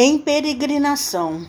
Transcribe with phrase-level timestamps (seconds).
[0.00, 1.44] em peregrinação,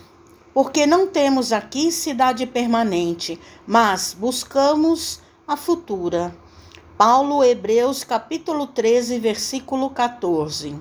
[0.55, 6.35] porque não temos aqui cidade permanente, mas buscamos a futura.
[6.97, 10.75] Paulo, Hebreus, capítulo 13, versículo 14.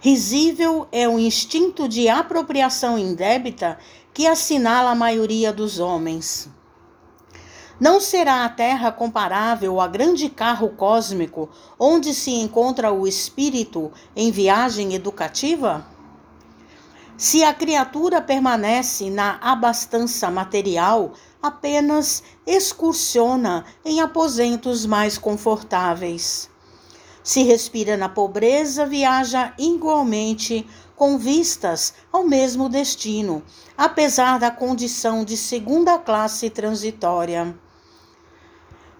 [0.00, 3.78] Risível é o instinto de apropriação indébita
[4.12, 6.48] que assinala a maioria dos homens.
[7.78, 11.48] Não será a Terra comparável a grande carro cósmico
[11.78, 15.93] onde se encontra o espírito em viagem educativa?
[17.16, 26.50] Se a criatura permanece na abastança material, apenas excursiona em aposentos mais confortáveis.
[27.22, 33.44] Se respira na pobreza, viaja igualmente com vistas ao mesmo destino,
[33.78, 37.56] apesar da condição de segunda classe transitória.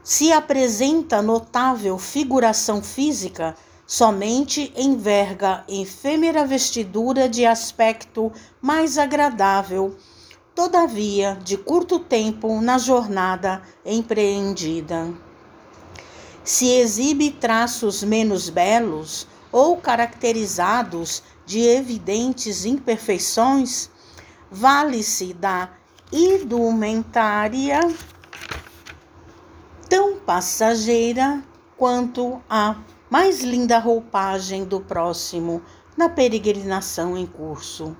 [0.04, 9.96] Se apresenta notável figuração física, somente enverga efêmera vestidura de aspecto mais agradável,
[10.54, 15.12] todavia de curto tempo na jornada empreendida.
[16.42, 23.90] Se exibe traços menos belos ou caracterizados de evidentes imperfeições,
[24.50, 25.70] vale-se da
[26.12, 27.80] indumentária
[29.88, 31.42] tão passageira
[31.76, 32.76] quanto a
[33.10, 35.62] mais linda roupagem do próximo
[35.96, 37.96] na peregrinação em curso.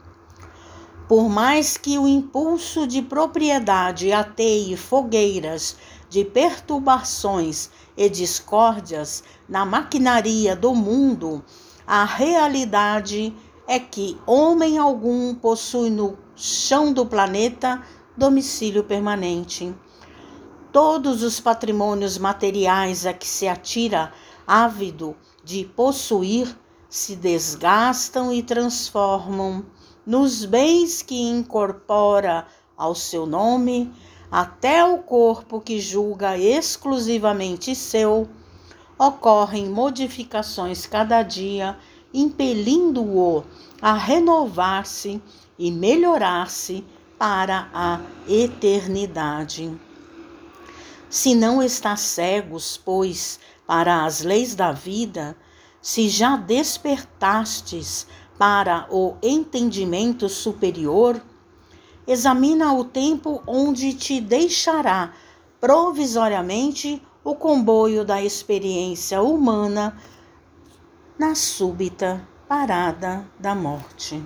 [1.07, 5.77] Por mais que o impulso de propriedade ateie fogueiras
[6.09, 11.45] de perturbações e discórdias na maquinaria do mundo,
[11.87, 13.35] a realidade
[13.69, 17.83] é que homem algum possui no chão do planeta
[18.17, 19.75] domicílio permanente.
[20.73, 24.13] Todos os patrimônios materiais a que se atira
[24.47, 26.57] ávido de possuir,
[26.89, 29.65] se desgastam e transformam
[30.07, 33.93] nos bens que incorpora ao seu nome,
[34.31, 38.29] até o corpo que julga exclusivamente seu,
[38.99, 41.77] ocorrem modificações cada dia,
[42.13, 43.45] impelindo-o
[43.81, 45.21] a renovar-se
[45.59, 46.85] e melhorar-se
[47.19, 49.73] para a eternidade.
[51.09, 55.37] Se não está cegos, pois, para as leis da vida,
[55.81, 58.07] se já despertastes
[58.39, 61.21] para o entendimento superior,
[62.07, 65.13] examina o tempo onde te deixará
[65.61, 69.97] provisoriamente o comboio da experiência humana
[71.19, 74.23] na súbita parada da morte.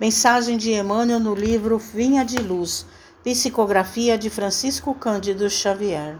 [0.00, 2.86] Mensagem de Emmanuel no livro Vinha de Luz,
[3.22, 6.18] psicografia de Francisco Cândido Xavier.